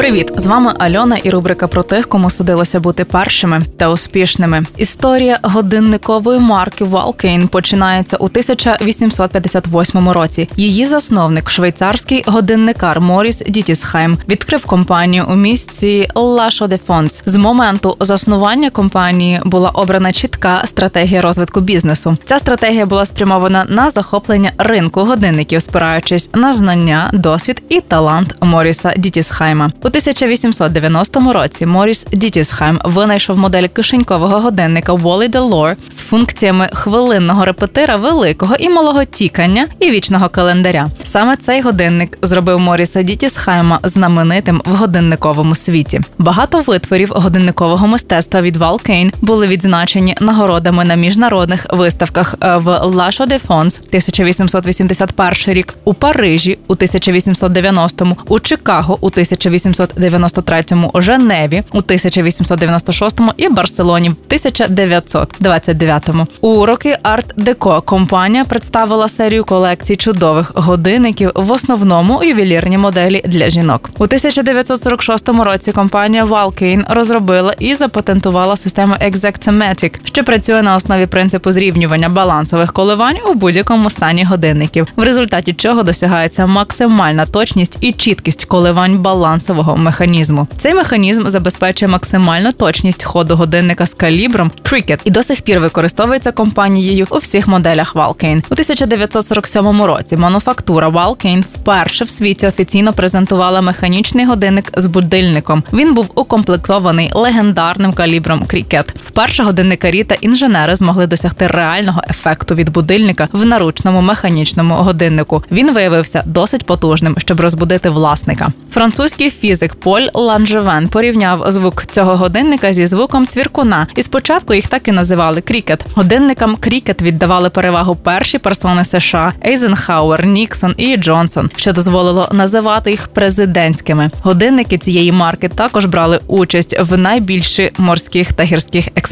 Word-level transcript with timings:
Привіт, 0.00 0.32
з 0.36 0.46
вами 0.46 0.72
Альона 0.78 1.16
і 1.16 1.30
рубрика 1.30 1.68
про 1.68 1.82
тих, 1.82 2.08
кому 2.08 2.30
судилося 2.30 2.80
бути 2.80 3.04
першими 3.04 3.62
та 3.76 3.88
успішними. 3.88 4.62
Історія 4.76 5.38
годинникової 5.42 6.38
марки 6.38 6.84
Валкейн 6.84 7.48
починається 7.48 8.16
у 8.16 8.24
1858 8.24 10.08
році. 10.08 10.48
Її 10.56 10.86
засновник, 10.86 11.50
швейцарський 11.50 12.24
годинникар 12.26 13.00
Моріс 13.00 13.42
Дітісхайм, 13.48 14.18
відкрив 14.28 14.64
компанію 14.64 15.26
у 15.28 15.34
місті 15.34 16.08
Лашо 16.14 16.66
де 16.66 16.78
Фонс. 16.78 17.22
З 17.26 17.36
моменту 17.36 17.96
заснування 18.00 18.70
компанії 18.70 19.40
була 19.44 19.70
обрана 19.70 20.12
чітка 20.12 20.62
стратегія 20.64 21.22
розвитку 21.22 21.60
бізнесу. 21.60 22.16
Ця 22.24 22.38
стратегія 22.38 22.86
була 22.86 23.06
спрямована 23.06 23.66
на 23.68 23.90
захоплення 23.90 24.52
ринку 24.58 25.00
годинників, 25.00 25.62
спираючись 25.62 26.30
на 26.34 26.52
знання, 26.52 27.10
досвід 27.12 27.62
і 27.68 27.80
талант 27.80 28.34
Моріса 28.42 28.94
Дітісхайма. 28.96 29.70
У 29.82 29.89
1890 29.90 31.32
році 31.32 31.66
Моріс 31.66 32.06
Дітісхайм 32.12 32.80
винайшов 32.84 33.38
модель 33.38 33.68
кишенькового 33.68 34.40
годинника 34.40 34.92
Wally 34.92 35.30
Delore 35.30 35.76
з 35.88 35.98
функціями 35.98 36.68
хвилинного 36.72 37.44
репетира, 37.44 37.96
великого 37.96 38.56
і 38.58 38.68
малого 38.68 39.04
тікання 39.04 39.66
і 39.80 39.90
вічного 39.90 40.28
календаря. 40.28 40.86
Саме 41.02 41.36
цей 41.36 41.60
годинник 41.60 42.18
зробив 42.22 42.60
Моріса 42.60 43.02
Дітісхайма 43.02 43.80
знаменитим 43.82 44.62
в 44.64 44.74
годинниковому 44.74 45.54
світі. 45.54 46.00
Багато 46.18 46.60
витворів 46.60 47.12
годинникового 47.14 47.86
мистецтва 47.86 48.42
від 48.42 48.56
Валкейн 48.56 49.12
були 49.20 49.46
відзначені 49.46 50.16
нагородами 50.20 50.84
на 50.84 50.94
міжнародних 50.94 51.66
виставках 51.70 52.34
е, 52.42 52.56
в 52.56 52.66
Chaux 52.68 53.28
de 53.28 53.46
Fonds 53.46 53.80
1881 53.88 55.54
рік, 55.54 55.74
у 55.84 55.94
Парижі 55.94 56.58
у 56.68 56.74
1890-му, 56.74 58.16
у 58.28 58.40
Чикаго 58.40 58.98
у 59.00 59.06
1890 59.06 59.79
1893-му 59.80 60.90
у 60.94 61.00
Женеві 61.00 61.62
у 61.72 61.80
1896-му 61.80 63.32
і 63.36 63.48
Барселоні 63.48 64.08
в 64.08 64.16
1929-му. 64.28 66.26
У 66.40 66.66
роки 66.66 66.98
арт-деко 67.02 67.82
компанія 67.82 68.44
представила 68.44 69.08
серію 69.08 69.44
колекцій 69.44 69.96
чудових 69.96 70.52
годинників, 70.54 71.30
в 71.34 71.52
основному 71.52 72.24
ювелірні 72.24 72.78
моделі 72.78 73.22
для 73.24 73.50
жінок. 73.50 73.90
У 73.98 74.04
1946 74.04 75.28
році 75.28 75.72
компанія 75.72 76.24
Valkane 76.24 76.84
розробила 76.88 77.54
і 77.58 77.74
запатентувала 77.74 78.56
систему 78.56 78.94
Exactomatic, 78.94 80.00
що 80.04 80.24
працює 80.24 80.62
на 80.62 80.76
основі 80.76 81.06
принципу 81.06 81.52
зрівнювання 81.52 82.08
балансових 82.08 82.72
коливань 82.72 83.16
у 83.30 83.34
будь-якому 83.34 83.90
стані 83.90 84.24
годинників, 84.24 84.86
в 84.96 85.02
результаті 85.02 85.52
чого 85.52 85.82
досягається 85.82 86.46
максимальна 86.46 87.26
точність 87.26 87.78
і 87.80 87.92
чіткість 87.92 88.44
коливань 88.44 88.98
балансового 88.98 89.59
самого 89.60 89.76
механізму. 89.76 90.46
Цей 90.58 90.74
механізм 90.74 91.28
забезпечує 91.28 91.92
максимальну 91.92 92.52
точність 92.52 93.04
ходу 93.04 93.36
годинника 93.36 93.86
з 93.86 93.94
калібром 93.94 94.50
Cricket 94.62 95.00
і 95.04 95.10
до 95.10 95.22
сих 95.22 95.40
пір 95.42 95.60
використовується 95.60 96.32
компанією 96.32 97.06
у 97.10 97.18
всіх 97.18 97.48
моделях 97.48 97.96
Valkane. 97.96 98.42
У 98.50 98.52
1947 98.52 99.82
році 99.82 100.16
мануфактура 100.16 100.88
Valkane 100.88 101.40
вперше 101.40 102.04
в 102.04 102.10
світі 102.10 102.46
офіційно 102.46 102.92
презентувала 102.92 103.60
механічний 103.60 104.26
годинник 104.26 104.72
з 104.76 104.86
будильником. 104.86 105.64
Він 105.72 105.94
був 105.94 106.10
укомплектований 106.14 107.10
легендарним 107.14 107.92
калібром 107.92 108.40
Cricket. 108.40 108.84
Вперше 109.10 109.42
годинникарі 109.42 110.04
та 110.04 110.14
інженери 110.14 110.76
змогли 110.76 111.06
досягти 111.06 111.46
реального 111.46 112.02
ефекту 112.10 112.54
від 112.54 112.68
будильника 112.68 113.28
в 113.32 113.46
наручному 113.46 114.00
механічному 114.00 114.74
годиннику. 114.74 115.44
Він 115.52 115.74
виявився 115.74 116.22
досить 116.26 116.66
потужним, 116.66 117.14
щоб 117.18 117.40
розбудити 117.40 117.88
власника. 117.88 118.48
Французький 118.72 119.30
фізик 119.30 119.74
Поль 119.74 120.06
Ланжевен 120.14 120.88
порівняв 120.88 121.50
звук 121.52 121.86
цього 121.86 122.16
годинника 122.16 122.72
зі 122.72 122.86
звуком 122.86 123.26
цвіркуна, 123.26 123.86
і 123.96 124.02
спочатку 124.02 124.54
їх 124.54 124.66
так 124.66 124.88
і 124.88 124.92
називали 124.92 125.40
Cricket. 125.40 125.84
Годинникам 125.94 126.56
Cricket 126.56 127.02
віддавали 127.02 127.50
перевагу 127.50 127.94
перші 127.94 128.38
персони 128.38 128.84
США 128.84 129.32
Ейзенхауер, 129.46 130.26
Ніксон 130.26 130.74
і 130.76 130.96
Джонсон, 130.96 131.50
що 131.56 131.72
дозволило 131.72 132.28
називати 132.32 132.90
їх 132.90 133.08
президентськими. 133.08 134.10
Годинники 134.22 134.78
цієї 134.78 135.12
марки 135.12 135.48
також 135.48 135.84
брали 135.84 136.20
участь 136.26 136.76
в 136.80 136.96
найбільших 136.96 137.70
морських 137.78 138.32
та 138.32 138.42
гірських 138.42 138.86
експедиціях 138.86 139.09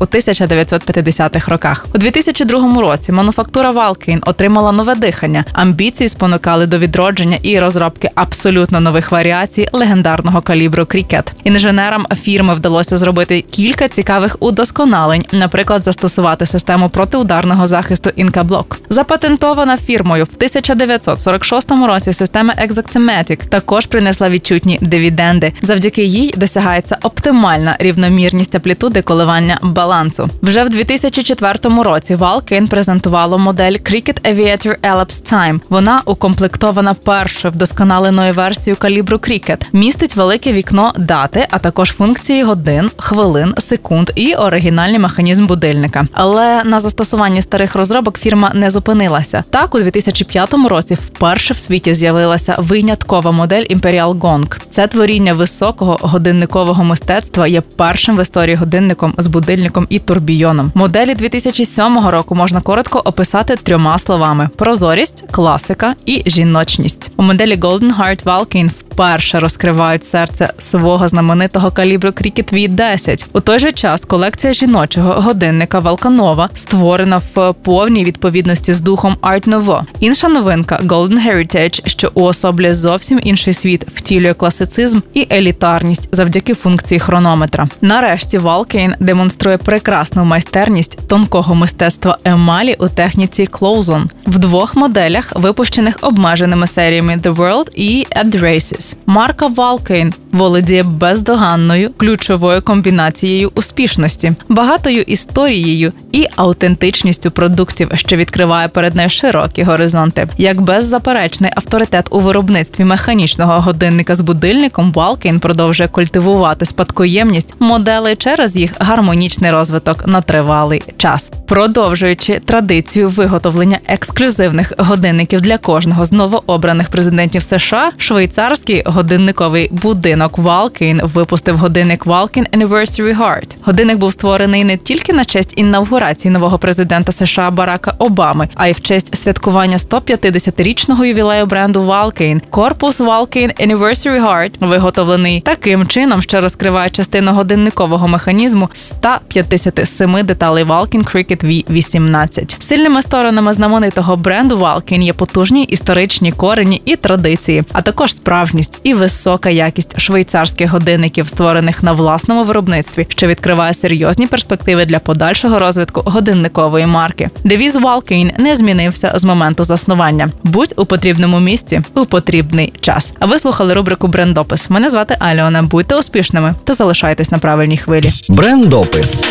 у 0.00 0.04
1950-х 0.04 1.52
роках. 1.52 1.86
У 1.94 1.98
2002 1.98 2.80
році 2.80 3.12
мануфактура 3.12 3.70
Vulcain 3.70 4.22
отримала 4.26 4.72
нове 4.72 4.94
дихання. 4.94 5.44
Амбіції 5.52 6.08
спонукали 6.08 6.66
до 6.66 6.78
відродження 6.78 7.38
і 7.42 7.58
розробки 7.58 8.10
абсолютно 8.14 8.80
нових 8.80 9.12
варіацій 9.12 9.68
легендарного 9.72 10.40
калібру 10.40 10.86
Cricket. 10.86 11.32
Інженерам 11.44 12.06
фірми 12.22 12.54
вдалося 12.54 12.96
зробити 12.96 13.40
кілька 13.40 13.88
цікавих 13.88 14.36
удосконалень, 14.40 15.24
наприклад, 15.32 15.84
застосувати 15.84 16.46
систему 16.46 16.88
протиударного 16.88 17.66
захисту 17.66 18.10
Incabloc. 18.16 18.80
Запатентована 18.88 19.76
фірмою 19.76 20.24
в 20.24 20.32
1946 20.36 21.70
році 21.70 22.12
система 22.12 22.54
Exactomatic 22.54 23.46
також 23.48 23.86
принесла 23.86 24.30
відчутні 24.30 24.78
дивіденди. 24.80 25.52
Завдяки 25.62 26.04
їй 26.04 26.34
досягається 26.36 26.98
оптимальна 27.02 27.76
рівномірність 27.78 28.54
амплітуди 28.54 29.02
коливання 29.20 29.58
балансу. 29.62 30.28
Вже 30.42 30.64
в 30.64 30.68
2004 30.68 31.82
році 31.82 32.16
Vulcain 32.16 32.68
презентувало 32.68 33.38
модель 33.38 33.72
Cricket 33.72 34.34
Aviator 34.34 34.76
Elapsed 34.80 35.32
Time. 35.32 35.60
Вона 35.68 36.02
укомплектована 36.04 36.94
першою 36.94 37.52
вдосконаленою 37.52 38.32
версією 38.32 38.76
калібру 38.76 39.16
Cricket, 39.16 39.62
містить 39.72 40.16
велике 40.16 40.52
вікно 40.52 40.92
дати, 40.96 41.46
а 41.50 41.58
також 41.58 41.92
функції 41.92 42.42
годин, 42.42 42.90
хвилин, 42.96 43.54
секунд 43.58 44.10
і 44.14 44.34
оригінальний 44.34 44.98
механізм 44.98 45.46
будильника. 45.46 46.06
Але 46.12 46.64
на 46.64 46.80
застосуванні 46.80 47.42
старих 47.42 47.74
розробок 47.74 48.18
фірма 48.18 48.52
не 48.54 48.70
зупинилася. 48.70 49.44
Так, 49.50 49.74
у 49.74 49.78
2005 49.78 50.54
році 50.68 50.94
вперше 50.94 51.54
в 51.54 51.58
світі 51.58 51.94
з'явилася 51.94 52.54
виняткова 52.58 53.30
модель 53.30 53.64
Imperial 53.70 54.18
Gong. 54.18 54.56
Це 54.70 54.86
творіння 54.86 55.34
високого 55.34 55.98
годинникового 56.00 56.84
мистецтва 56.84 57.46
є 57.46 57.60
першим 57.60 58.16
в 58.16 58.22
історії 58.22 58.56
годинником 58.56 59.09
з 59.18 59.26
будильником 59.26 59.86
і 59.90 59.98
турбійоном. 59.98 60.72
Моделі 60.74 61.14
2007 61.14 62.08
року 62.08 62.34
можна 62.34 62.60
коротко 62.60 62.98
описати 62.98 63.56
трьома 63.56 63.98
словами: 63.98 64.50
прозорість, 64.56 65.24
класика 65.30 65.94
і 66.06 66.22
жіночність. 66.26 67.10
У 67.16 67.22
моделі 67.22 67.56
Golden 67.56 67.96
Heart 67.98 68.24
Valkyne 68.24 68.70
вперше 69.00 69.38
розкривають 69.38 70.04
серце 70.04 70.48
свого 70.58 71.08
знаменитого 71.08 71.70
калібру 71.70 72.12
Крікет 72.12 72.52
V10. 72.52 73.24
У 73.32 73.40
той 73.40 73.58
же 73.58 73.72
час 73.72 74.04
колекція 74.04 74.52
жіночого 74.52 75.12
годинника 75.12 75.78
Валканова 75.78 76.48
створена 76.54 77.20
в 77.34 77.52
повній 77.52 78.04
відповідності 78.04 78.72
з 78.72 78.80
духом 78.80 79.16
Art 79.22 79.48
Nouveau. 79.48 79.82
Інша 80.00 80.28
новинка 80.28 80.80
Golden 80.84 81.26
Heritage, 81.26 81.88
що 81.88 82.10
уособлює 82.14 82.74
зовсім 82.74 83.20
інший 83.22 83.54
світ, 83.54 83.84
втілює 83.94 84.34
класицизм 84.34 85.00
і 85.14 85.26
елітарність 85.32 86.08
завдяки 86.12 86.54
функції 86.54 86.98
хронометра. 86.98 87.68
Нарешті 87.80 88.38
Валкейн 88.38 88.94
демонструє 89.00 89.56
прекрасну 89.56 90.24
майстерність 90.24 91.08
тонкого 91.08 91.54
мистецтва 91.54 92.18
емалі 92.24 92.76
у 92.78 92.88
техніці 92.88 93.44
Close-on. 93.44 94.04
В 94.30 94.38
двох 94.38 94.76
моделях, 94.76 95.32
випущених 95.34 95.98
обмеженими 96.00 96.66
серіями 96.66 97.16
The 97.22 97.34
World 97.34 97.68
і 97.74 98.06
Ad 98.16 98.40
Races. 98.42 98.96
Марка 99.06 99.46
Валкейн 99.46 100.14
володіє 100.32 100.82
бездоганною 100.82 101.90
ключовою 101.96 102.62
комбінацією 102.62 103.52
успішності, 103.54 104.32
багатою 104.48 105.02
історією 105.02 105.92
і 106.12 106.26
аутентичністю 106.36 107.30
продуктів, 107.30 107.90
що 107.94 108.16
відкриває 108.16 108.68
перед 108.68 108.94
нею 108.94 109.08
широкі 109.08 109.62
горизонти. 109.62 110.28
Як 110.38 110.60
беззаперечний 110.60 111.50
авторитет 111.54 112.06
у 112.10 112.20
виробництві 112.20 112.84
механічного 112.84 113.60
годинника 113.60 114.14
з 114.14 114.20
будильником, 114.20 114.92
Валкейн 114.92 115.40
продовжує 115.40 115.88
культивувати 115.88 116.66
спадкоємність 116.66 117.54
моделей 117.58 118.16
через 118.16 118.56
їх 118.56 118.72
гармонічний 118.78 119.50
розвиток 119.50 120.06
на 120.06 120.20
тривалий 120.20 120.82
час, 120.96 121.30
продовжуючи 121.46 122.38
традицію 122.38 123.08
виготовлення 123.08 123.78
ексклюзивних 124.20 124.72
годинників 124.78 125.40
для 125.40 125.58
кожного 125.58 126.04
з 126.04 126.12
новообраних 126.12 126.88
президентів 126.88 127.42
США, 127.42 127.92
швейцарський 127.96 128.82
годинниковий 128.86 129.68
будинок 129.72 130.38
Валкейн 130.38 131.00
випустив 131.02 131.56
годинник 131.56 132.06
Valkyne 132.06 132.58
Anniversary 132.58 133.18
Heart. 133.18 133.56
Годинник 133.62 133.98
був 133.98 134.12
створений 134.12 134.64
не 134.64 134.76
тільки 134.76 135.12
на 135.12 135.24
честь 135.24 135.52
інавгурації 135.56 136.32
нового 136.32 136.58
президента 136.58 137.12
США 137.12 137.50
Барака 137.50 137.94
Обами, 137.98 138.48
а 138.54 138.66
й 138.68 138.72
в 138.72 138.80
честь 138.80 139.16
святкування 139.16 139.76
150-річного 139.76 141.04
ювілею 141.04 141.46
бренду 141.46 141.82
Valkane. 141.82 142.40
Корпус 142.50 143.00
Valkane 143.00 143.66
Anniversary 143.66 144.26
Heart 144.26 144.52
виготовлений 144.60 145.40
таким 145.40 145.86
чином, 145.86 146.22
що 146.22 146.40
розкриває 146.40 146.90
частину 146.90 147.32
годинникового 147.32 148.08
механізму 148.08 148.68
157 148.72 150.18
деталей 150.22 150.64
Valkane 150.64 151.14
Cricket 151.14 151.44
V18. 151.44 152.62
Сильними 152.62 153.02
сторонами 153.02 153.52
знаменитого 153.52 153.99
бренду 154.08 154.58
Valkane 154.58 155.02
є 155.02 155.12
потужні 155.12 155.64
історичні 155.64 156.32
корені 156.32 156.82
і 156.84 156.96
традиції, 156.96 157.64
а 157.72 157.82
також 157.82 158.10
справжність 158.10 158.80
і 158.82 158.94
висока 158.94 159.50
якість 159.50 160.00
швейцарських 160.00 160.70
годинників, 160.70 161.28
створених 161.28 161.82
на 161.82 161.92
власному 161.92 162.44
виробництві, 162.44 163.06
що 163.08 163.26
відкриває 163.26 163.74
серйозні 163.74 164.26
перспективи 164.26 164.84
для 164.84 164.98
подальшого 164.98 165.58
розвитку 165.58 166.02
годинникової 166.04 166.86
марки. 166.86 167.30
Девіз 167.44 167.76
Valkane 167.76 168.40
не 168.40 168.56
змінився 168.56 169.12
з 169.14 169.24
моменту 169.24 169.64
заснування. 169.64 170.28
Будь 170.44 170.74
у 170.76 170.84
потрібному 170.84 171.40
місці 171.40 171.82
у 171.94 172.04
потрібний 172.04 172.72
час. 172.80 173.12
А 173.18 173.26
ви 173.26 173.38
слухали 173.38 173.74
рубрику 173.74 174.06
Брендопис. 174.06 174.70
Мене 174.70 174.90
звати 174.90 175.16
Альона. 175.18 175.62
Будьте 175.62 175.96
успішними 175.96 176.54
та 176.64 176.74
залишайтесь 176.74 177.30
на 177.30 177.38
правильній 177.38 177.78
хвилі. 177.78 178.10
Брендопис. 178.28 179.24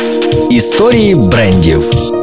Історії 0.49 1.15
брендів. 1.15 2.18